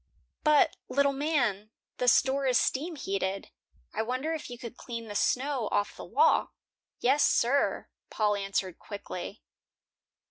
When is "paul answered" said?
8.09-8.79